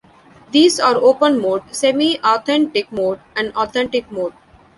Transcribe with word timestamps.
These 0.49 0.79
are 0.79 0.95
Open 0.95 1.39
Mode, 1.39 1.61
Semi-Authentic 1.75 2.91
Mode 2.91 3.19
and 3.35 3.55
Authentic 3.55 4.11
Mode. 4.11 4.33